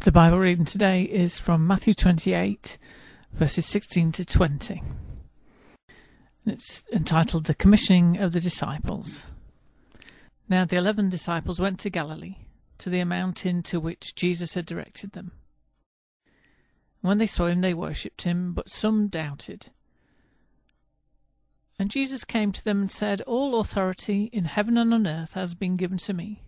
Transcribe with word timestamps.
The 0.00 0.10
Bible 0.10 0.38
reading 0.38 0.64
today 0.64 1.02
is 1.02 1.38
from 1.38 1.66
Matthew 1.66 1.92
28, 1.92 2.78
verses 3.34 3.66
16 3.66 4.12
to 4.12 4.24
20. 4.24 4.82
It's 6.46 6.82
entitled 6.90 7.44
The 7.44 7.54
Commissioning 7.54 8.16
of 8.16 8.32
the 8.32 8.40
Disciples. 8.40 9.26
Now 10.48 10.64
the 10.64 10.76
eleven 10.76 11.10
disciples 11.10 11.60
went 11.60 11.78
to 11.80 11.90
Galilee, 11.90 12.36
to 12.78 12.88
the 12.88 13.04
mountain 13.04 13.62
to 13.64 13.78
which 13.78 14.14
Jesus 14.14 14.54
had 14.54 14.64
directed 14.64 15.12
them. 15.12 15.32
When 17.02 17.18
they 17.18 17.26
saw 17.26 17.48
him, 17.48 17.60
they 17.60 17.74
worshipped 17.74 18.22
him, 18.22 18.54
but 18.54 18.70
some 18.70 19.08
doubted. 19.08 19.68
And 21.78 21.90
Jesus 21.90 22.24
came 22.24 22.52
to 22.52 22.64
them 22.64 22.80
and 22.80 22.90
said, 22.90 23.20
All 23.26 23.60
authority 23.60 24.30
in 24.32 24.46
heaven 24.46 24.78
and 24.78 24.94
on 24.94 25.06
earth 25.06 25.34
has 25.34 25.54
been 25.54 25.76
given 25.76 25.98
to 25.98 26.14
me. 26.14 26.42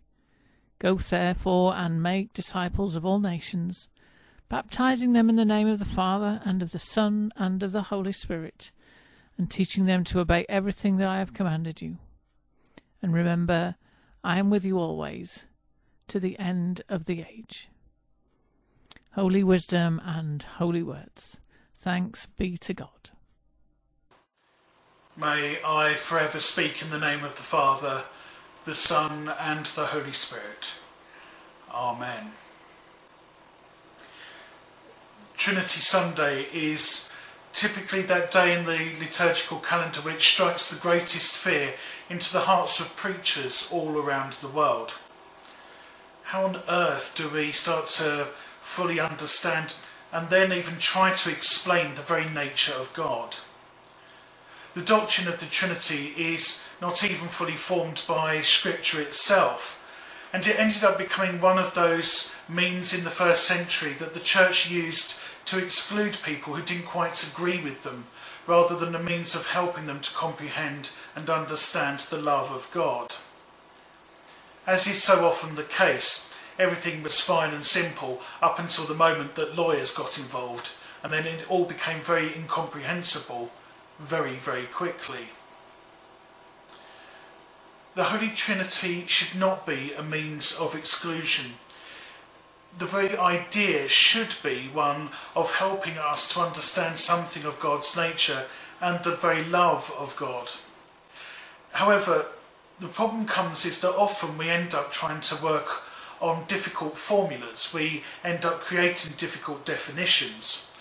Go 0.82 0.96
therefore 0.96 1.76
and 1.76 2.02
make 2.02 2.32
disciples 2.32 2.96
of 2.96 3.06
all 3.06 3.20
nations, 3.20 3.86
baptizing 4.48 5.12
them 5.12 5.28
in 5.28 5.36
the 5.36 5.44
name 5.44 5.68
of 5.68 5.78
the 5.78 5.84
Father, 5.84 6.42
and 6.44 6.60
of 6.60 6.72
the 6.72 6.80
Son, 6.80 7.30
and 7.36 7.62
of 7.62 7.70
the 7.70 7.82
Holy 7.82 8.10
Spirit, 8.10 8.72
and 9.38 9.48
teaching 9.48 9.84
them 9.84 10.02
to 10.02 10.18
obey 10.18 10.44
everything 10.48 10.96
that 10.96 11.06
I 11.06 11.20
have 11.20 11.34
commanded 11.34 11.80
you. 11.80 11.98
And 13.00 13.14
remember, 13.14 13.76
I 14.24 14.40
am 14.40 14.50
with 14.50 14.64
you 14.64 14.76
always, 14.76 15.46
to 16.08 16.18
the 16.18 16.36
end 16.40 16.82
of 16.88 17.04
the 17.04 17.20
age. 17.20 17.68
Holy 19.12 19.44
wisdom 19.44 20.02
and 20.04 20.42
holy 20.42 20.82
words. 20.82 21.38
Thanks 21.76 22.26
be 22.26 22.56
to 22.56 22.74
God. 22.74 23.10
May 25.16 25.58
I 25.64 25.94
forever 25.94 26.40
speak 26.40 26.82
in 26.82 26.90
the 26.90 26.98
name 26.98 27.22
of 27.22 27.36
the 27.36 27.42
Father 27.42 28.02
the 28.64 28.74
Son, 28.74 29.32
and 29.40 29.66
the 29.66 29.86
Holy 29.86 30.12
Spirit. 30.12 30.74
Amen. 31.72 32.32
Trinity 35.36 35.80
Sunday 35.80 36.46
is 36.52 37.10
typically 37.52 38.02
that 38.02 38.30
day 38.30 38.56
in 38.56 38.64
the 38.64 38.92
liturgical 39.00 39.58
calendar 39.58 40.00
which 40.00 40.28
strikes 40.28 40.70
the 40.70 40.80
greatest 40.80 41.36
fear 41.36 41.74
into 42.08 42.32
the 42.32 42.40
hearts 42.40 42.78
of 42.78 42.96
preachers 42.96 43.68
all 43.72 43.98
around 43.98 44.34
the 44.34 44.48
world. 44.48 44.98
How 46.24 46.44
on 46.44 46.62
earth 46.68 47.14
do 47.16 47.28
we 47.28 47.50
start 47.50 47.88
to 47.88 48.28
fully 48.60 49.00
understand 49.00 49.74
and 50.12 50.30
then 50.30 50.52
even 50.52 50.78
try 50.78 51.12
to 51.12 51.30
explain 51.30 51.94
the 51.94 52.02
very 52.02 52.28
nature 52.28 52.74
of 52.74 52.92
God? 52.92 53.36
The 54.74 54.82
doctrine 54.82 55.28
of 55.28 55.38
the 55.38 55.46
Trinity 55.46 56.14
is 56.16 56.66
not 56.80 57.04
even 57.04 57.28
fully 57.28 57.56
formed 57.56 58.02
by 58.08 58.40
Scripture 58.40 59.02
itself. 59.02 59.78
And 60.32 60.46
it 60.46 60.58
ended 60.58 60.82
up 60.82 60.96
becoming 60.96 61.42
one 61.42 61.58
of 61.58 61.74
those 61.74 62.34
means 62.48 62.96
in 62.96 63.04
the 63.04 63.10
first 63.10 63.44
century 63.44 63.92
that 63.94 64.14
the 64.14 64.20
church 64.20 64.70
used 64.70 65.20
to 65.44 65.58
exclude 65.58 66.16
people 66.24 66.54
who 66.54 66.62
didn't 66.62 66.86
quite 66.86 67.22
agree 67.22 67.60
with 67.60 67.82
them, 67.82 68.06
rather 68.46 68.74
than 68.74 68.94
a 68.94 69.02
means 69.02 69.34
of 69.34 69.48
helping 69.48 69.84
them 69.84 70.00
to 70.00 70.14
comprehend 70.14 70.92
and 71.14 71.28
understand 71.28 72.00
the 72.00 72.16
love 72.16 72.50
of 72.50 72.70
God. 72.72 73.16
As 74.66 74.86
is 74.86 75.02
so 75.02 75.26
often 75.26 75.54
the 75.54 75.64
case, 75.64 76.32
everything 76.58 77.02
was 77.02 77.20
fine 77.20 77.52
and 77.52 77.64
simple 77.64 78.22
up 78.40 78.58
until 78.58 78.86
the 78.86 78.94
moment 78.94 79.34
that 79.34 79.54
lawyers 79.54 79.94
got 79.94 80.16
involved, 80.16 80.70
and 81.02 81.12
then 81.12 81.26
it 81.26 81.44
all 81.50 81.66
became 81.66 82.00
very 82.00 82.34
incomprehensible 82.34 83.52
very, 83.98 84.34
very 84.34 84.64
quickly. 84.64 85.28
The 87.94 88.04
Holy 88.04 88.30
Trinity 88.30 89.04
should 89.06 89.38
not 89.38 89.66
be 89.66 89.92
a 89.92 90.02
means 90.02 90.58
of 90.58 90.74
exclusion. 90.74 91.52
The 92.78 92.86
very 92.86 93.16
idea 93.16 93.86
should 93.86 94.34
be 94.42 94.70
one 94.72 95.10
of 95.36 95.56
helping 95.56 95.98
us 95.98 96.32
to 96.32 96.40
understand 96.40 96.98
something 96.98 97.44
of 97.44 97.60
God's 97.60 97.94
nature 97.96 98.44
and 98.80 99.04
the 99.04 99.14
very 99.14 99.44
love 99.44 99.94
of 99.98 100.16
God. 100.16 100.48
However, 101.72 102.26
the 102.80 102.88
problem 102.88 103.26
comes 103.26 103.66
is 103.66 103.80
that 103.82 103.94
often 103.94 104.38
we 104.38 104.48
end 104.48 104.74
up 104.74 104.90
trying 104.90 105.20
to 105.20 105.44
work 105.44 105.82
on 106.20 106.44
difficult 106.46 106.96
formulas. 106.96 107.72
We 107.74 108.04
end 108.24 108.44
up 108.44 108.60
creating 108.60 109.16
difficult 109.18 109.66
definitions. 109.66 110.71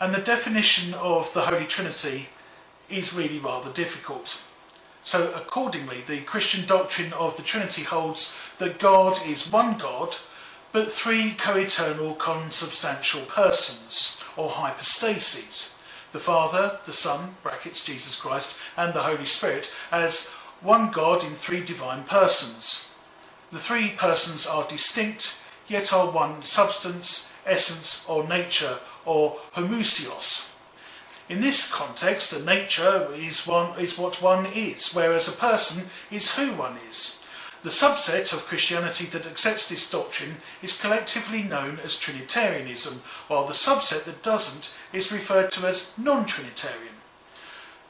And 0.00 0.14
the 0.14 0.20
definition 0.20 0.94
of 0.94 1.32
the 1.32 1.42
Holy 1.42 1.66
Trinity 1.66 2.28
is 2.90 3.14
really 3.14 3.38
rather 3.38 3.72
difficult. 3.72 4.42
So, 5.02 5.32
accordingly, 5.34 6.02
the 6.06 6.22
Christian 6.22 6.66
doctrine 6.66 7.12
of 7.12 7.36
the 7.36 7.42
Trinity 7.42 7.82
holds 7.82 8.38
that 8.58 8.78
God 8.78 9.18
is 9.26 9.50
one 9.50 9.78
God, 9.78 10.16
but 10.72 10.90
three 10.90 11.32
co 11.32 11.56
eternal 11.56 12.14
consubstantial 12.14 13.22
persons, 13.22 14.20
or 14.36 14.48
hypostases 14.48 15.74
the 16.14 16.20
Father, 16.20 16.78
the 16.86 16.92
Son, 16.92 17.34
brackets 17.42 17.84
Jesus 17.84 18.14
Christ, 18.14 18.56
and 18.76 18.94
the 18.94 19.02
Holy 19.02 19.24
Spirit, 19.24 19.74
as 19.90 20.30
one 20.60 20.92
God 20.92 21.24
in 21.24 21.34
three 21.34 21.62
divine 21.62 22.04
persons. 22.04 22.94
The 23.50 23.58
three 23.58 23.90
persons 23.90 24.46
are 24.46 24.66
distinct, 24.68 25.42
yet 25.66 25.92
are 25.92 26.08
one 26.08 26.44
substance, 26.44 27.33
essence, 27.46 28.04
or 28.08 28.26
nature, 28.26 28.78
or 29.04 29.38
homoousios. 29.54 30.54
In 31.28 31.40
this 31.40 31.72
context, 31.72 32.32
a 32.32 32.44
nature 32.44 33.08
is, 33.14 33.46
one, 33.46 33.78
is 33.78 33.98
what 33.98 34.20
one 34.20 34.46
is, 34.46 34.92
whereas 34.92 35.26
a 35.28 35.38
person 35.38 35.88
is 36.10 36.36
who 36.36 36.52
one 36.52 36.76
is. 36.90 37.24
The 37.62 37.70
subset 37.70 38.34
of 38.34 38.44
Christianity 38.44 39.06
that 39.06 39.26
accepts 39.26 39.70
this 39.70 39.90
doctrine 39.90 40.36
is 40.60 40.78
collectively 40.78 41.42
known 41.42 41.78
as 41.82 41.98
Trinitarianism, 41.98 43.00
while 43.28 43.46
the 43.46 43.54
subset 43.54 44.04
that 44.04 44.22
doesn't 44.22 44.76
is 44.92 45.10
referred 45.10 45.50
to 45.52 45.66
as 45.66 45.96
non 45.96 46.26
Trinitarian. 46.26 46.92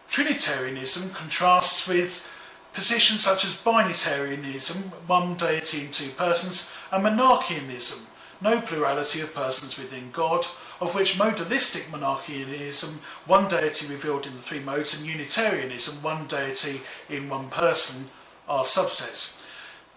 Trinitarianism 0.09 1.11
contrasts 1.11 1.89
with 1.89 2.31
positions 2.73 3.25
such 3.25 3.45
as 3.45 3.61
binitarianism, 3.61 4.93
one 5.09 5.35
deity 5.35 5.87
in 5.87 5.91
two 5.91 6.11
persons, 6.11 6.73
and 6.93 7.05
monarchianism, 7.05 8.07
no 8.45 8.61
plurality 8.61 9.23
of 9.23 9.35
persons 9.35 9.79
within 9.79 10.11
God, 10.13 10.45
of 10.79 10.95
which 10.95 11.19
modalistic 11.19 11.85
monarchianism, 11.87 12.99
one 13.27 13.49
deity 13.49 13.87
revealed 13.89 14.27
in 14.27 14.37
the 14.37 14.43
three 14.43 14.61
modes, 14.61 14.97
and 14.97 15.09
Unitarianism, 15.11 16.03
one 16.03 16.27
deity 16.27 16.83
in 17.09 17.31
one 17.31 17.49
person, 17.49 18.11
are 18.47 18.65
subsets. 18.65 19.41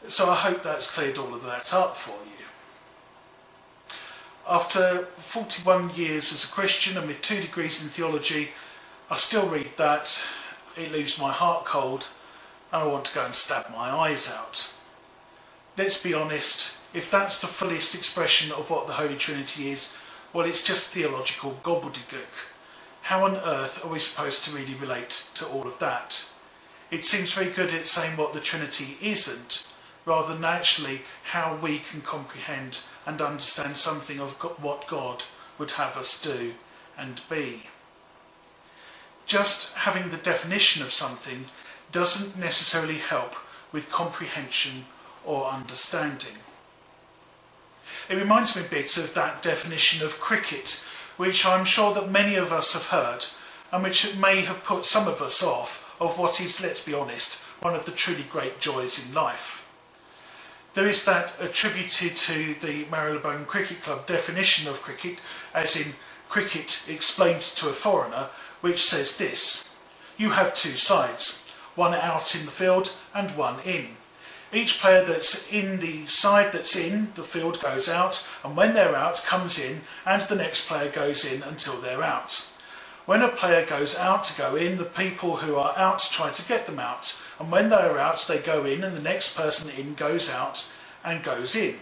So 0.08 0.30
I 0.30 0.36
hope 0.36 0.64
that's 0.64 0.90
cleared 0.90 1.18
all 1.18 1.36
of 1.36 1.44
that 1.44 1.74
up 1.74 1.98
for 1.98 2.16
you. 2.26 2.46
After 4.48 5.08
41 5.18 5.96
years 5.96 6.32
as 6.32 6.46
a 6.46 6.48
Christian 6.48 6.98
and 6.98 7.06
with 7.06 7.22
two 7.22 7.42
degrees 7.42 7.84
in 7.84 7.90
theology, 7.90 8.52
I 9.12 9.18
still 9.18 9.48
read 9.50 9.72
that, 9.76 10.26
it 10.78 10.94
leaves 10.94 11.20
my 11.20 11.34
heart 11.34 11.66
cold, 11.66 12.08
and 12.72 12.84
I 12.84 12.88
want 12.88 13.04
to 13.06 13.16
go 13.16 13.26
and 13.26 13.36
stab 13.36 13.70
my 13.72 13.90
eyes 13.90 14.32
out. 14.32 14.72
Let's 15.78 16.02
be 16.02 16.16
honest, 16.16 16.80
if 16.92 17.12
that's 17.12 17.40
the 17.40 17.46
fullest 17.46 17.94
expression 17.94 18.52
of 18.52 18.72
what 18.72 18.88
the 18.88 18.94
Holy 18.94 19.16
Trinity 19.16 19.70
is, 19.70 19.96
well, 20.34 20.48
it's 20.48 20.64
just 20.64 20.90
theological 20.90 21.60
gobbledygook. 21.62 22.50
How 23.04 23.26
on 23.26 23.36
earth 23.36 23.86
are 23.86 23.92
we 23.92 24.00
supposed 24.00 24.44
to 24.46 24.56
really 24.56 24.74
relate 24.74 25.30
to 25.36 25.46
all 25.46 25.68
of 25.68 25.78
that? 25.78 26.30
It 26.90 27.06
seems 27.06 27.32
very 27.32 27.52
good 27.52 27.72
at 27.76 27.88
saying 27.88 28.18
what 28.18 28.34
the 28.34 28.40
Trinity 28.40 28.98
isn't, 29.04 29.68
rather 30.04 30.34
than 30.34 30.44
actually 30.44 31.04
how 31.26 31.60
we 31.62 31.78
can 31.78 32.02
comprehend 32.02 32.80
and 33.06 33.22
understand 33.22 33.78
something 33.78 34.20
of 34.20 34.32
what 34.60 34.88
God 34.88 35.26
would 35.60 35.72
have 35.72 35.96
us 35.96 36.20
do 36.20 36.56
and 36.98 37.22
be. 37.30 37.68
Just 39.28 39.76
having 39.76 40.10
the 40.10 40.18
definition 40.18 40.82
of 40.82 40.90
something 40.90 41.46
doesn't 41.92 42.36
necessarily 42.36 42.98
help 42.98 43.36
with 43.72 43.92
comprehension 43.92 44.86
or 45.28 45.50
understanding. 45.50 46.38
It 48.10 48.16
reminds 48.16 48.56
me 48.56 48.66
a 48.66 48.70
bit 48.70 48.98
of 48.98 49.14
that 49.14 49.42
definition 49.42 50.04
of 50.06 50.20
cricket, 50.20 50.84
which 51.18 51.46
I'm 51.46 51.66
sure 51.66 51.94
that 51.94 52.10
many 52.10 52.36
of 52.36 52.54
us 52.54 52.74
have 52.74 52.88
heard, 52.88 53.26
and 53.72 53.84
which 53.84 54.16
may 54.18 54.42
have 54.42 54.64
put 54.64 54.86
some 54.86 55.08
of 55.08 55.22
us 55.22 55.44
off 55.44 55.96
of 56.00 56.18
what 56.18 56.40
is, 56.40 56.64
let's 56.64 56.84
be 56.84 56.94
honest, 56.94 57.44
one 57.62 57.76
of 57.76 57.86
the 57.86 57.92
truly 57.92 58.24
great 58.24 58.60
joys 58.60 59.06
in 59.06 59.14
life. 59.14 59.70
There 60.74 60.88
is 60.88 61.04
that 61.06 61.34
attributed 61.42 62.16
to 62.18 62.56
the 62.62 62.86
Marylebone 62.90 63.46
Cricket 63.46 63.82
Club 63.82 64.06
definition 64.06 64.70
of 64.70 64.82
cricket, 64.82 65.20
as 65.54 65.76
in 65.76 65.94
cricket 66.30 66.86
explained 66.88 67.42
to 67.42 67.70
a 67.70 67.74
foreigner, 67.74 68.30
which 68.62 68.84
says 68.84 69.18
this 69.18 69.74
You 70.18 70.32
have 70.32 70.54
two 70.54 70.78
sides, 70.78 71.52
one 71.76 71.94
out 71.94 72.36
in 72.36 72.46
the 72.46 72.52
field 72.52 72.94
and 73.14 73.32
one 73.32 73.60
in. 73.62 73.98
Each 74.54 74.80
player 74.80 75.04
that's 75.04 75.52
in 75.52 75.80
the 75.80 76.06
side 76.06 76.54
that's 76.54 76.76
in 76.76 77.12
the 77.16 77.24
field 77.24 77.62
goes 77.62 77.90
out, 77.90 78.28
and 78.44 78.56
when 78.56 78.74
they're 78.74 78.96
out, 78.96 79.24
comes 79.26 79.60
in, 79.60 79.82
and 80.06 80.22
the 80.22 80.36
next 80.36 80.68
player 80.68 80.90
goes 80.90 81.32
in 81.32 81.44
until 81.44 81.76
they're 81.76 82.04
out. 82.04 82.50
When 83.06 83.22
a 83.22 83.30
player 83.30 83.66
goes 83.66 83.98
out 83.98 84.24
to 84.26 84.38
go 84.38 84.56
in, 84.56 84.78
the 84.78 84.86
people 84.86 85.38
who 85.38 85.56
are 85.56 85.78
out 85.78 86.00
try 86.00 86.32
to 86.32 86.48
get 86.48 86.66
them 86.66 86.80
out, 86.80 87.22
and 87.40 87.52
when 87.52 87.70
they 87.70 87.76
are 87.76 87.98
out, 87.98 88.26
they 88.28 88.40
go 88.40 88.66
in, 88.66 88.84
and 88.84 88.96
the 88.96 89.02
next 89.02 89.36
person 89.36 89.70
in 89.78 89.96
goes 89.96 90.32
out 90.32 90.72
and 91.04 91.24
goes 91.24 91.56
in. 91.56 91.76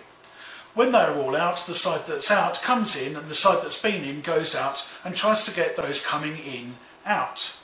When 0.74 0.92
they're 0.92 1.16
all 1.16 1.36
out, 1.36 1.66
the 1.68 1.76
side 1.76 2.06
that's 2.06 2.30
out 2.32 2.62
comes 2.62 3.00
in, 3.00 3.16
and 3.16 3.30
the 3.30 3.36
side 3.36 3.64
that's 3.64 3.82
been 3.82 4.04
in 4.04 4.22
goes 4.22 4.56
out 4.56 4.92
and 5.04 5.16
tries 5.16 5.46
to 5.46 5.56
get 5.56 5.76
those 5.76 6.06
coming 6.06 6.38
in 6.38 6.76
out. 7.06 7.58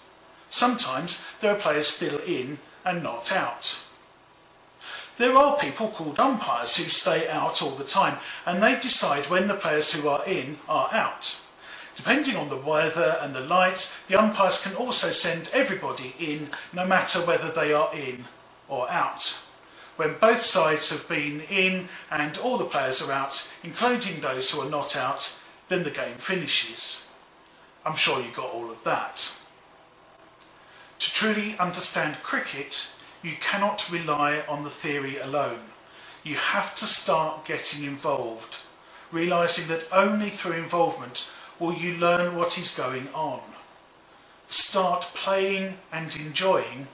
Sometimes 0.50 1.25
there 1.39 1.54
are 1.54 1.59
players 1.59 1.88
still 1.88 2.19
in 2.19 2.59
and 2.86 3.04
not 3.04 3.31
out. 3.31 3.80
There 5.17 5.35
are 5.35 5.57
people 5.57 5.89
called 5.89 6.19
umpires 6.19 6.77
who 6.77 6.83
stay 6.83 7.27
out 7.29 7.61
all 7.61 7.71
the 7.71 7.83
time 7.83 8.17
and 8.45 8.61
they 8.61 8.79
decide 8.79 9.29
when 9.29 9.47
the 9.47 9.53
players 9.53 9.93
who 9.93 10.07
are 10.09 10.25
in 10.25 10.57
are 10.67 10.89
out. 10.91 11.39
Depending 11.95 12.35
on 12.35 12.49
the 12.49 12.57
weather 12.57 13.17
and 13.21 13.35
the 13.35 13.41
light, 13.41 13.95
the 14.07 14.19
umpires 14.19 14.63
can 14.63 14.75
also 14.75 15.09
send 15.09 15.49
everybody 15.53 16.15
in 16.17 16.49
no 16.73 16.85
matter 16.85 17.19
whether 17.19 17.51
they 17.51 17.73
are 17.73 17.93
in 17.93 18.25
or 18.67 18.89
out. 18.89 19.37
When 19.97 20.17
both 20.19 20.41
sides 20.41 20.89
have 20.89 21.07
been 21.07 21.41
in 21.41 21.89
and 22.09 22.37
all 22.37 22.57
the 22.57 22.65
players 22.65 23.07
are 23.07 23.11
out, 23.11 23.53
including 23.63 24.21
those 24.21 24.49
who 24.49 24.61
are 24.61 24.69
not 24.69 24.95
out, 24.95 25.37
then 25.67 25.83
the 25.83 25.91
game 25.91 26.17
finishes. 26.17 27.07
I'm 27.85 27.95
sure 27.95 28.21
you 28.21 28.31
got 28.31 28.51
all 28.51 28.71
of 28.71 28.83
that. 28.83 29.33
To 30.99 31.13
truly 31.13 31.57
understand 31.57 32.23
cricket, 32.23 32.89
you 33.21 33.33
cannot 33.39 33.91
rely 33.91 34.44
on 34.47 34.63
the 34.63 34.69
theory 34.69 35.18
alone. 35.18 35.59
You 36.23 36.35
have 36.35 36.75
to 36.75 36.85
start 36.85 37.45
getting 37.45 37.85
involved, 37.85 38.57
realizing 39.12 39.68
that 39.69 39.88
only 39.91 40.29
through 40.29 40.53
involvement 40.53 41.29
will 41.59 41.73
you 41.73 41.95
learn 41.95 42.35
what 42.35 42.57
is 42.57 42.75
going 42.75 43.07
on. 43.13 43.41
Start 44.47 45.12
playing 45.13 45.77
and 45.91 46.15
enjoying, 46.15 46.88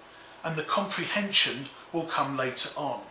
and 0.44 0.56
the 0.56 0.64
comprehension 0.64 1.68
will 1.92 2.04
come 2.04 2.38
later 2.38 2.70
on. 2.78 3.02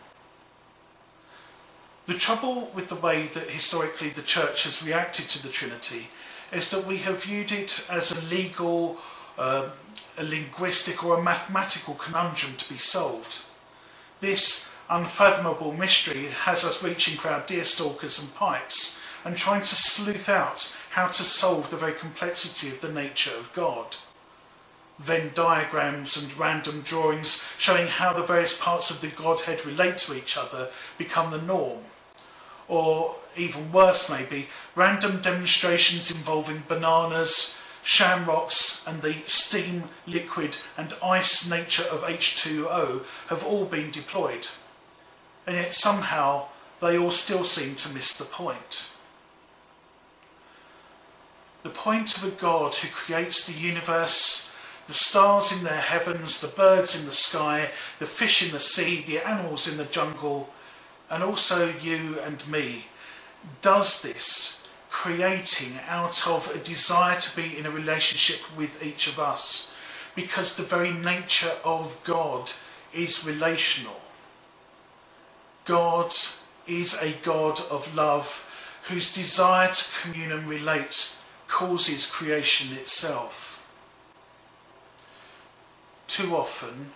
The 2.05 2.13
trouble 2.13 2.71
with 2.73 2.87
the 2.87 2.95
way 2.95 3.27
that 3.33 3.49
historically 3.49 4.09
the 4.09 4.21
church 4.21 4.63
has 4.63 4.85
reacted 4.85 5.27
to 5.29 5.43
the 5.43 5.49
Trinity 5.49 6.07
is 6.53 6.69
that 6.71 6.85
we 6.85 6.97
have 6.97 7.23
viewed 7.23 7.51
it 7.51 7.85
as 7.89 8.11
a 8.11 8.33
legal, 8.33 8.97
uh, 9.37 9.69
a 10.17 10.23
linguistic, 10.23 11.03
or 11.03 11.17
a 11.17 11.23
mathematical 11.23 11.93
conundrum 11.93 12.55
to 12.57 12.69
be 12.69 12.77
solved. 12.77 13.43
This 14.19 14.73
unfathomable 14.89 15.73
mystery 15.73 16.25
has 16.25 16.63
us 16.63 16.83
reaching 16.83 17.17
for 17.17 17.29
our 17.29 17.45
deer 17.45 17.63
stalkers 17.63 18.19
and 18.19 18.33
pipes 18.33 18.99
and 19.23 19.35
trying 19.35 19.61
to 19.61 19.75
sleuth 19.75 20.29
out 20.29 20.75
how 20.91 21.07
to 21.07 21.23
solve 21.23 21.69
the 21.69 21.77
very 21.77 21.93
complexity 21.93 22.69
of 22.69 22.81
the 22.81 22.91
nature 22.91 23.35
of 23.37 23.51
God. 23.53 23.97
Venn 24.97 25.31
diagrams 25.35 26.17
and 26.17 26.35
random 26.37 26.81
drawings 26.81 27.47
showing 27.57 27.87
how 27.87 28.13
the 28.13 28.23
various 28.23 28.59
parts 28.59 28.89
of 28.89 29.01
the 29.01 29.09
Godhead 29.09 29.65
relate 29.65 29.99
to 29.99 30.17
each 30.17 30.37
other 30.37 30.69
become 30.97 31.29
the 31.29 31.41
norm. 31.41 31.79
Or, 32.67 33.17
even 33.35 33.71
worse 33.71 34.09
maybe, 34.09 34.47
random 34.73 35.21
demonstrations 35.21 36.09
involving 36.09 36.63
bananas, 36.67 37.57
shamrocks, 37.87 38.85
and 38.85 39.01
the 39.01 39.15
steam, 39.27 39.85
liquid, 40.05 40.57
and 40.75 40.93
ice 41.01 41.49
nature 41.49 41.85
of 41.89 42.01
H2O 42.01 43.05
have 43.29 43.45
all 43.45 43.63
been 43.63 43.91
deployed. 43.91 44.49
And 45.47 45.55
yet 45.55 45.73
somehow 45.73 46.47
they 46.81 46.97
all 46.97 47.11
still 47.11 47.45
seem 47.45 47.75
to 47.75 47.93
miss 47.93 48.11
the 48.11 48.25
point. 48.25 48.87
The 51.63 51.69
point 51.69 52.17
of 52.17 52.25
a 52.25 52.31
God 52.31 52.75
who 52.75 52.89
creates 52.89 53.47
the 53.47 53.57
universe, 53.57 54.53
the 54.87 54.93
stars 54.93 55.53
in 55.57 55.63
their 55.63 55.79
heavens, 55.79 56.41
the 56.41 56.49
birds 56.49 56.99
in 56.99 57.05
the 57.05 57.13
sky, 57.13 57.71
the 57.99 58.05
fish 58.05 58.45
in 58.45 58.51
the 58.51 58.59
sea, 58.59 59.01
the 59.07 59.25
animals 59.25 59.65
in 59.65 59.77
the 59.77 59.85
jungle, 59.85 60.49
and 61.09 61.23
also 61.23 61.73
you 61.81 62.19
and 62.19 62.45
me, 62.49 62.87
does 63.61 64.01
this, 64.01 64.56
creating 64.97 65.79
out 65.87 66.27
of 66.27 66.49
a 66.55 66.57
desire 66.57 67.19
to 67.19 67.35
be 67.35 67.55
in 67.55 67.67
a 67.67 67.69
relationship 67.69 68.39
with 68.57 68.83
each 68.83 69.05
of 69.05 69.19
us, 69.19 69.71
because 70.15 70.55
the 70.55 70.63
very 70.63 70.91
nature 70.91 71.53
of 71.63 71.99
God 72.03 72.51
is 72.91 73.23
relational. 73.23 74.01
God 75.65 76.15
is 76.65 76.99
a 76.99 77.13
God 77.21 77.61
of 77.69 77.93
love 77.93 78.27
whose 78.89 79.13
desire 79.13 79.71
to 79.71 79.85
commune 80.01 80.31
and 80.31 80.49
relate 80.49 81.15
causes 81.47 82.09
creation 82.09 82.75
itself. 82.75 83.63
Too 86.07 86.35
often, 86.35 86.89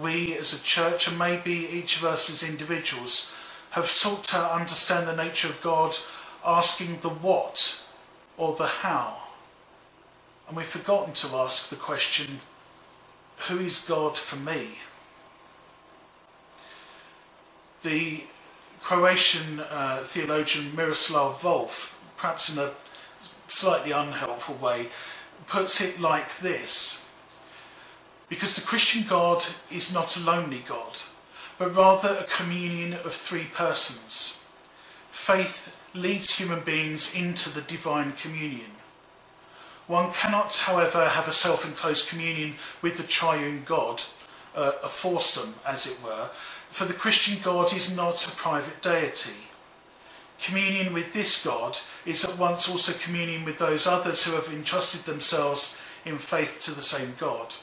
we 0.00 0.38
as 0.38 0.52
a 0.52 0.62
church, 0.62 1.08
and 1.08 1.18
maybe 1.18 1.68
each 1.72 1.96
of 1.96 2.04
us 2.04 2.30
as 2.30 2.48
individuals, 2.48 3.32
have 3.70 3.86
sought 3.86 4.22
to 4.26 4.54
understand 4.54 5.08
the 5.08 5.24
nature 5.24 5.48
of 5.48 5.60
God 5.60 5.96
asking 6.44 7.00
the 7.00 7.08
what 7.08 7.84
or 8.36 8.54
the 8.56 8.66
how. 8.66 9.16
And 10.48 10.56
we've 10.56 10.66
forgotten 10.66 11.12
to 11.14 11.36
ask 11.36 11.68
the 11.68 11.76
question, 11.76 12.40
who 13.48 13.58
is 13.58 13.86
God 13.86 14.16
for 14.16 14.36
me? 14.36 14.78
The 17.82 18.24
Croatian 18.80 19.60
uh, 19.60 20.02
theologian 20.04 20.74
Miroslav 20.74 21.40
Volf, 21.40 21.94
perhaps 22.16 22.52
in 22.52 22.58
a 22.58 22.72
slightly 23.46 23.92
unhelpful 23.92 24.56
way, 24.56 24.88
puts 25.46 25.80
it 25.80 26.00
like 26.00 26.38
this 26.38 27.04
because 28.30 28.54
the 28.54 28.60
Christian 28.60 29.04
God 29.06 29.44
is 29.70 29.92
not 29.92 30.16
a 30.16 30.20
lonely 30.20 30.62
God, 30.66 31.00
but 31.58 31.74
rather 31.74 32.14
a 32.14 32.24
communion 32.24 32.94
of 32.94 33.12
three 33.12 33.44
persons. 33.52 34.40
Faith 35.10 35.76
leads 35.94 36.38
human 36.38 36.60
beings 36.60 37.14
into 37.14 37.50
the 37.50 37.62
divine 37.62 38.12
communion. 38.12 38.72
One 39.86 40.12
cannot, 40.12 40.54
however, 40.54 41.08
have 41.08 41.26
a 41.26 41.32
self 41.32 41.66
enclosed 41.66 42.08
communion 42.08 42.54
with 42.80 42.96
the 42.96 43.02
triune 43.02 43.64
God, 43.64 44.02
uh, 44.54 44.72
a 44.84 44.88
foursome, 44.88 45.54
as 45.66 45.86
it 45.86 45.98
were, 46.02 46.30
for 46.68 46.84
the 46.84 46.94
Christian 46.94 47.42
God 47.42 47.72
is 47.74 47.96
not 47.96 48.26
a 48.26 48.36
private 48.36 48.80
deity. 48.80 49.48
Communion 50.40 50.92
with 50.92 51.12
this 51.12 51.44
God 51.44 51.76
is 52.06 52.24
at 52.24 52.38
once 52.38 52.70
also 52.70 52.92
communion 52.92 53.44
with 53.44 53.58
those 53.58 53.86
others 53.86 54.24
who 54.24 54.36
have 54.36 54.48
entrusted 54.52 55.02
themselves 55.02 55.82
in 56.04 56.16
faith 56.16 56.60
to 56.62 56.70
the 56.70 56.80
same 56.80 57.14
God. 57.18 57.54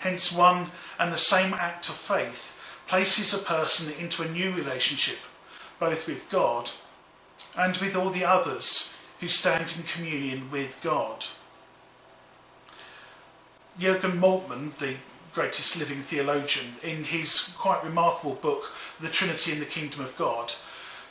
Hence, 0.00 0.32
one 0.32 0.72
and 0.98 1.12
the 1.12 1.16
same 1.16 1.54
act 1.54 1.88
of 1.88 1.94
faith 1.94 2.58
places 2.88 3.32
a 3.32 3.44
person 3.44 3.94
into 3.98 4.22
a 4.22 4.28
new 4.28 4.52
relationship, 4.52 5.18
both 5.78 6.08
with 6.08 6.28
God 6.28 6.72
and 7.56 7.76
with 7.78 7.96
all 7.96 8.10
the 8.10 8.24
others 8.24 8.96
who 9.20 9.28
stand 9.28 9.74
in 9.76 9.84
communion 9.84 10.50
with 10.50 10.80
God. 10.82 11.26
Jürgen 13.78 14.18
Moltmann, 14.18 14.76
the 14.78 14.96
greatest 15.32 15.78
living 15.78 16.02
theologian, 16.02 16.76
in 16.82 17.04
his 17.04 17.54
quite 17.56 17.82
remarkable 17.84 18.34
book, 18.34 18.70
The 19.00 19.08
Trinity 19.08 19.52
in 19.52 19.60
the 19.60 19.64
Kingdom 19.64 20.02
of 20.02 20.16
God, 20.16 20.52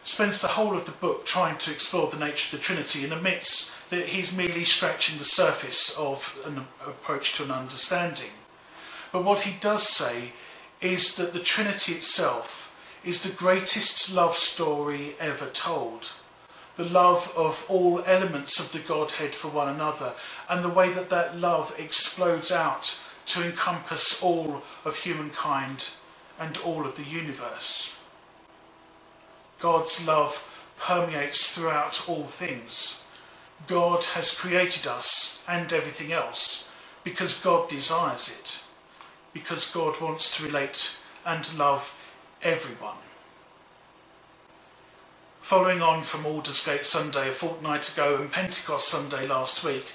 spends 0.04 0.42
the 0.42 0.50
whole 0.50 0.76
of 0.76 0.86
the 0.86 0.92
book 0.92 1.26
trying 1.26 1.58
to 1.58 1.72
explore 1.72 2.10
the 2.10 2.20
nature 2.20 2.48
of 2.48 2.60
the 2.60 2.66
Trinity 2.66 3.04
and 3.04 3.14
admits 3.14 3.76
that 3.90 4.08
he's 4.08 4.36
merely 4.36 4.64
scratching 4.64 5.18
the 5.18 5.24
surface 5.24 5.98
of 5.98 6.38
an 6.46 6.66
approach 6.86 7.34
to 7.36 7.44
an 7.44 7.52
understanding. 7.52 8.32
But 9.12 9.24
what 9.24 9.42
he 9.42 9.60
does 9.60 9.88
say 9.88 10.34
is 10.80 11.16
that 11.16 11.34
the 11.34 11.40
Trinity 11.40 11.94
itself 11.94 12.76
is 13.04 13.22
the 13.22 13.36
greatest 13.36 14.14
love 14.14 14.36
story 14.36 15.16
ever 15.20 15.48
told. 15.48 16.14
The 16.82 16.90
love 16.90 17.32
of 17.38 17.64
all 17.70 18.02
elements 18.08 18.60
of 18.60 18.72
the 18.72 18.80
Godhead 18.80 19.36
for 19.36 19.50
one 19.50 19.70
another, 19.70 20.14
and 20.50 20.66
the 20.66 20.70
way 20.70 20.92
that 20.92 21.12
that 21.12 21.38
love 21.38 21.76
explodes 21.78 22.52
out 22.52 23.00
to 23.28 23.46
encompass 23.46 24.24
all 24.24 24.64
of 24.84 24.98
humankind 24.98 25.92
and 26.40 26.58
all 26.58 26.84
of 26.84 26.96
the 26.96 27.04
universe. 27.04 28.00
God's 29.60 30.08
love 30.08 30.66
permeates 30.80 31.56
throughout 31.56 32.10
all 32.10 32.26
things. 32.26 33.06
God 33.68 34.04
has 34.16 34.36
created 34.36 34.88
us 34.88 35.44
and 35.48 35.72
everything 35.72 36.12
else 36.12 36.68
because 37.04 37.40
God 37.40 37.70
desires 37.70 38.28
it 38.28 38.64
because 39.34 39.72
God 39.72 40.02
wants 40.02 40.36
to 40.36 40.48
relate 40.48 40.98
and 41.28 41.56
love 41.60 41.96
everyone. 42.42 42.98
Following 45.42 45.82
on 45.82 46.04
from 46.04 46.26
Aldersgate 46.26 46.86
Sunday 46.86 47.28
a 47.28 47.32
fortnight 47.32 47.92
ago 47.92 48.16
and 48.16 48.32
Pentecost 48.32 48.88
Sunday 48.88 49.28
last 49.28 49.66
week, 49.66 49.88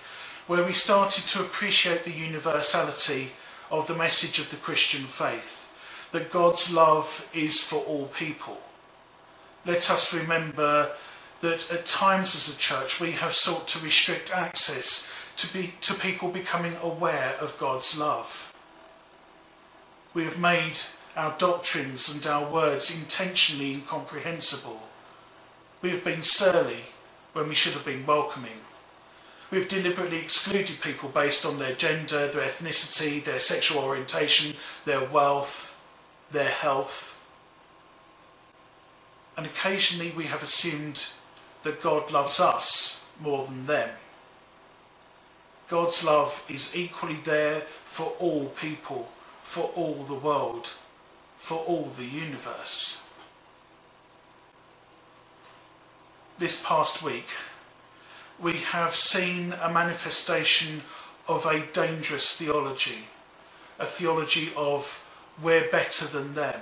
where 0.47 0.65
we 0.65 0.73
started 0.73 1.25
to 1.29 1.41
appreciate 1.41 2.03
the 2.03 2.13
universality 2.13 3.31
of 3.71 3.87
the 3.87 3.95
message 3.95 4.39
of 4.39 4.51
the 4.51 4.57
Christian 4.57 5.05
faith, 5.05 5.73
that 6.11 6.31
God's 6.31 6.75
love 6.75 7.31
is 7.33 7.63
for 7.63 7.77
all 7.77 8.07
people. 8.09 8.61
Let 9.65 9.89
us 9.91 10.13
remember 10.13 10.91
that 11.41 11.73
at 11.73 11.87
times 11.87 12.35
as 12.35 12.55
a 12.55 12.59
church 12.59 13.01
we 13.01 13.13
have 13.13 13.33
sought 13.33 13.67
to 13.69 13.79
restrict 13.79 14.35
access 14.35 15.11
to, 15.37 15.51
be, 15.53 15.75
to 15.81 15.95
people 15.95 16.29
becoming 16.29 16.77
aware 16.83 17.35
of 17.41 17.59
God's 17.59 17.97
love. 17.99 18.53
We 20.13 20.25
have 20.25 20.39
made 20.39 20.81
our 21.17 21.35
doctrines 21.39 22.13
and 22.13 22.27
our 22.27 22.51
words 22.53 23.01
intentionally 23.01 23.73
incomprehensible. 23.73 24.83
We 25.83 25.91
have 25.91 26.05
been 26.05 26.23
surly 26.23 26.81
when 27.33 27.49
we 27.49 27.55
should 27.55 27.75
have 27.75 27.85
been 27.85 28.07
welcoming. 28.07 28.61
We've 29.51 29.69
deliberately 29.69 30.19
excluded 30.19 30.81
people 30.81 31.09
based 31.09 31.47
on 31.47 31.59
their 31.59 31.75
gender, 31.75 32.29
their 32.29 32.49
ethnicity, 32.49 33.23
their 33.23 33.39
sexual 33.39 33.85
orientation, 33.85 34.57
their 34.85 35.05
wealth, 35.05 35.79
their 36.33 36.49
health. 36.49 37.21
And 39.37 39.47
occasionally 39.47 40.11
we 40.11 40.25
have 40.25 40.43
assumed 40.43 41.07
that 41.63 41.83
God 41.83 42.11
loves 42.11 42.41
us 42.41 43.05
more 43.21 43.47
than 43.47 43.67
them. 43.67 43.91
God's 45.69 46.05
love 46.05 46.45
is 46.49 46.75
equally 46.75 47.19
there 47.25 47.63
for 47.85 48.15
all 48.19 48.47
people, 48.47 49.11
for 49.43 49.71
all 49.75 50.05
the 50.05 50.15
world, 50.15 50.73
for 51.37 51.59
all 51.59 51.93
the 51.97 52.05
universe. 52.05 53.03
This 56.39 56.63
past 56.63 57.03
week, 57.03 57.29
we 58.39 58.59
have 58.59 58.95
seen 58.95 59.55
a 59.55 59.73
manifestation 59.73 60.83
of 61.27 61.47
a 61.47 61.65
dangerous 61.73 62.37
theology, 62.37 63.09
a 63.79 63.87
theology 63.87 64.51
of 64.55 65.03
we're 65.43 65.71
better 65.71 66.05
than 66.05 66.35
them. 66.35 66.61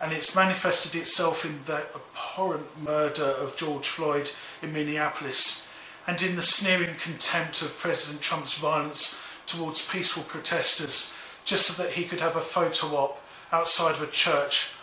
And 0.00 0.12
it's 0.12 0.36
manifested 0.36 0.94
itself 0.94 1.44
in 1.44 1.64
that 1.66 1.90
abhorrent 1.96 2.80
murder 2.80 3.24
of 3.24 3.56
George 3.56 3.88
Floyd 3.88 4.30
in 4.62 4.72
Minneapolis 4.72 5.68
and 6.06 6.22
in 6.22 6.36
the 6.36 6.40
sneering 6.40 6.94
contempt 6.94 7.62
of 7.62 7.76
President 7.76 8.22
Trump's 8.22 8.56
violence 8.56 9.20
towards 9.48 9.88
peaceful 9.88 10.22
protesters 10.22 11.12
just 11.44 11.66
so 11.66 11.82
that 11.82 11.94
he 11.94 12.04
could 12.04 12.20
have 12.20 12.36
a 12.36 12.40
photo 12.40 12.86
op 12.94 13.20
outside 13.50 13.96
of 13.96 14.02
a 14.02 14.06
church 14.06 14.74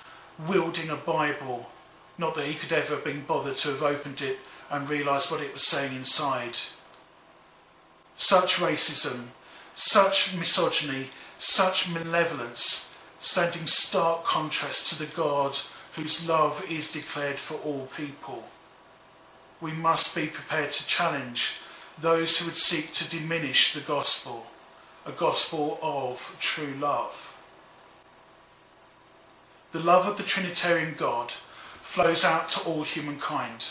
wielding 0.46 0.90
a 0.90 0.98
Bible. 0.98 1.70
Not 2.18 2.34
that 2.36 2.46
he 2.46 2.56
could 2.56 2.74
ever 2.74 2.96
have 2.96 3.04
been 3.04 3.26
bothered 3.26 3.58
to 3.58 3.70
have 3.70 3.84
opened 3.84 4.22
it 4.22 4.40
and 4.70 4.90
realised 4.90 5.32
what 5.32 5.42
it 5.42 5.54
was 5.54 5.64
saying 5.64 5.96
inside. 5.96 6.58
Such 8.16 8.56
racism, 8.56 9.28
such 9.76 10.36
misogyny, 10.36 11.10
such 11.38 11.90
malevolence 11.90 12.96
standing 13.20 13.68
stark 13.68 14.24
contrast 14.24 14.90
to 14.90 15.00
the 15.00 15.14
God 15.16 15.58
whose 15.94 16.28
love 16.28 16.64
is 16.70 16.92
declared 16.92 17.38
for 17.38 17.56
all 17.56 17.88
people. 17.96 18.44
We 19.60 19.72
must 19.72 20.16
be 20.16 20.28
prepared 20.28 20.72
to 20.72 20.88
challenge 20.88 21.60
those 22.00 22.38
who 22.38 22.46
would 22.46 22.58
seek 22.58 22.94
to 22.94 23.10
diminish 23.10 23.74
the 23.74 23.82
gospel, 23.82 24.46
a 25.06 25.12
gospel 25.12 25.80
of 25.82 26.36
true 26.40 26.74
love. 26.80 27.36
The 29.72 29.80
love 29.80 30.08
of 30.08 30.18
the 30.18 30.24
Trinitarian 30.24 30.96
God 30.96 31.34
flows 31.88 32.26
out 32.26 32.50
to 32.50 32.70
all 32.70 32.84
humankind. 32.84 33.70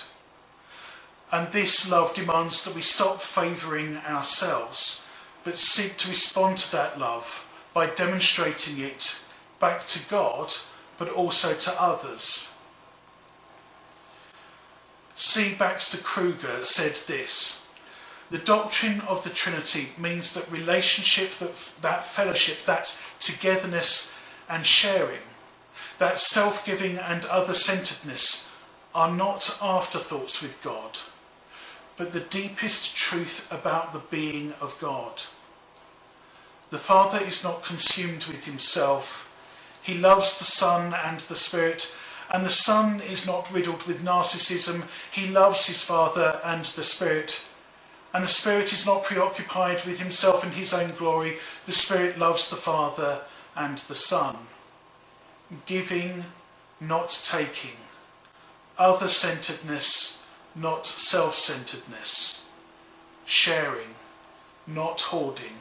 And 1.30 1.52
this 1.52 1.88
love 1.88 2.14
demands 2.14 2.64
that 2.64 2.74
we 2.74 2.80
stop 2.80 3.20
favouring 3.20 3.98
ourselves, 3.98 5.06
but 5.44 5.58
seek 5.58 5.98
to 5.98 6.08
respond 6.08 6.56
to 6.58 6.72
that 6.72 6.98
love 6.98 7.46
by 7.74 7.86
demonstrating 7.86 8.82
it 8.82 9.22
back 9.60 9.86
to 9.88 10.08
God, 10.08 10.50
but 10.96 11.10
also 11.10 11.52
to 11.54 11.82
others. 11.82 12.54
C. 15.14 15.54
Baxter 15.54 15.98
Kruger 15.98 16.64
said 16.64 16.94
this 17.06 17.66
The 18.30 18.38
doctrine 18.38 19.02
of 19.02 19.24
the 19.24 19.30
Trinity 19.30 19.90
means 19.98 20.32
that 20.32 20.50
relationship, 20.50 21.32
that, 21.32 21.52
that 21.82 22.06
fellowship, 22.06 22.64
that 22.64 22.98
togetherness 23.20 24.16
and 24.48 24.64
sharing, 24.64 25.20
that 25.98 26.18
self 26.18 26.64
giving 26.64 26.98
and 26.98 27.24
other 27.26 27.54
centeredness 27.54 28.50
are 28.94 29.10
not 29.10 29.58
afterthoughts 29.60 30.42
with 30.42 30.62
God 30.62 30.98
but 31.96 32.12
the 32.12 32.20
deepest 32.20 32.94
truth 32.96 33.50
about 33.50 33.92
the 33.92 34.02
being 34.10 34.52
of 34.60 34.78
God. 34.80 35.22
The 36.70 36.78
Father 36.78 37.20
is 37.24 37.42
not 37.42 37.64
consumed 37.64 38.26
with 38.26 38.44
himself. 38.44 39.32
He 39.82 39.94
loves 39.94 40.38
the 40.38 40.44
Son 40.44 40.92
and 40.92 41.20
the 41.20 41.36
Spirit, 41.36 41.94
and 42.30 42.44
the 42.44 42.50
Son 42.50 43.00
is 43.00 43.26
not 43.26 43.52
riddled 43.52 43.86
with 43.86 44.04
narcissism. 44.04 44.84
He 45.10 45.28
loves 45.28 45.66
his 45.66 45.82
Father 45.82 46.40
and 46.44 46.64
the 46.64 46.82
Spirit. 46.82 47.48
And 48.12 48.24
the 48.24 48.28
Spirit 48.28 48.72
is 48.72 48.84
not 48.84 49.04
preoccupied 49.04 49.84
with 49.84 50.00
himself 50.00 50.42
and 50.42 50.52
his 50.52 50.74
own 50.74 50.92
glory. 50.96 51.38
The 51.66 51.72
Spirit 51.72 52.18
loves 52.18 52.50
the 52.50 52.56
Father 52.56 53.20
and 53.54 53.78
the 53.78 53.94
Son. 53.94 54.36
Giving, 55.66 56.24
not 56.80 57.10
taking. 57.24 57.76
Other 58.78 59.08
centeredness 59.08 60.16
not 60.56 60.86
self 60.86 61.34
centeredness. 61.36 62.46
Sharing, 63.24 63.94
not 64.66 65.00
hoarding, 65.02 65.58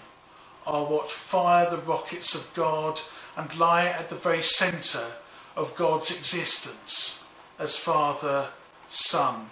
are 0.65 0.85
what 0.85 1.11
fire 1.11 1.69
the 1.69 1.77
rockets 1.77 2.33
of 2.33 2.55
God 2.55 3.01
and 3.35 3.57
lie 3.57 3.85
at 3.85 4.09
the 4.09 4.15
very 4.15 4.41
centre 4.41 5.11
of 5.55 5.75
God's 5.75 6.11
existence 6.11 7.23
as 7.59 7.77
Father, 7.77 8.49
Son, 8.89 9.49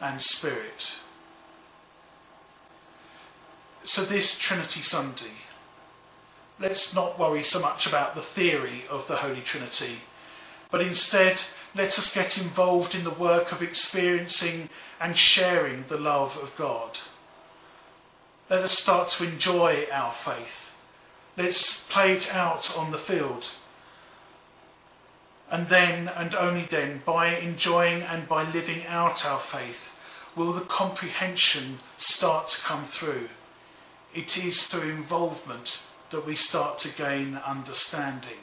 and 0.00 0.20
Spirit. 0.20 1.00
So, 3.84 4.04
this 4.04 4.38
Trinity 4.38 4.82
Sunday, 4.82 5.32
let's 6.58 6.94
not 6.94 7.18
worry 7.18 7.42
so 7.42 7.60
much 7.60 7.86
about 7.86 8.14
the 8.14 8.20
theory 8.20 8.84
of 8.90 9.06
the 9.08 9.16
Holy 9.16 9.40
Trinity, 9.40 9.96
but 10.70 10.80
instead 10.80 11.42
let 11.74 11.98
us 11.98 12.14
get 12.14 12.38
involved 12.38 12.94
in 12.94 13.04
the 13.04 13.10
work 13.10 13.52
of 13.52 13.62
experiencing 13.62 14.68
and 15.00 15.16
sharing 15.16 15.84
the 15.88 15.98
love 15.98 16.38
of 16.42 16.56
God. 16.56 16.98
Let 18.50 18.60
us 18.60 18.78
start 18.78 19.08
to 19.10 19.24
enjoy 19.24 19.86
our 19.90 20.12
faith. 20.12 20.76
Let's 21.36 21.86
play 21.88 22.12
it 22.12 22.34
out 22.34 22.76
on 22.76 22.90
the 22.90 22.98
field. 22.98 23.52
And 25.50 25.68
then, 25.68 26.08
and 26.08 26.34
only 26.34 26.64
then, 26.64 27.02
by 27.04 27.36
enjoying 27.36 28.02
and 28.02 28.28
by 28.28 28.50
living 28.50 28.86
out 28.86 29.24
our 29.24 29.38
faith, 29.38 29.98
will 30.36 30.52
the 30.52 30.60
comprehension 30.62 31.78
start 31.96 32.48
to 32.48 32.62
come 32.62 32.84
through. 32.84 33.28
It 34.14 34.42
is 34.42 34.66
through 34.66 34.90
involvement 34.90 35.82
that 36.12 36.26
we 36.26 36.36
start 36.36 36.78
to 36.78 36.94
gain 36.94 37.40
understanding. 37.46 38.38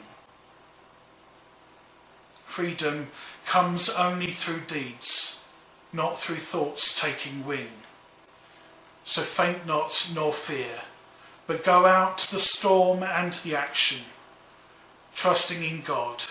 Freedom 2.44 3.06
comes 3.46 3.88
only 3.88 4.26
through 4.26 4.60
deeds, 4.66 5.44
not 5.92 6.18
through 6.18 6.36
thoughts 6.36 7.00
taking 7.00 7.46
wing. 7.46 7.68
So 9.04 9.22
faint 9.22 9.66
not 9.66 10.10
nor 10.14 10.32
fear, 10.32 10.80
but 11.46 11.64
go 11.64 11.86
out 11.86 12.18
to 12.18 12.32
the 12.32 12.40
storm 12.40 13.04
and 13.04 13.32
the 13.32 13.54
action, 13.54 14.00
trusting 15.14 15.64
in 15.64 15.82
God, 15.82 16.24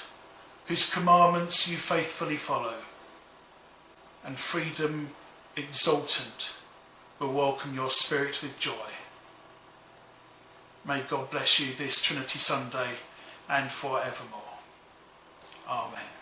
whose 0.66 0.94
commandments 0.94 1.70
you 1.70 1.78
faithfully 1.78 2.38
follow. 2.38 2.76
And 4.26 4.38
freedom 4.38 5.12
exultant 5.56 6.58
will 7.18 7.32
welcome 7.32 7.74
your 7.74 7.90
spirit 7.90 8.42
with 8.44 8.60
joy. 8.60 8.92
May 10.90 11.02
God 11.02 11.30
bless 11.30 11.60
you 11.60 11.76
this 11.76 12.02
Trinity 12.02 12.40
Sunday 12.40 12.90
and 13.48 13.70
forevermore. 13.72 14.58
Amen. 15.70 16.19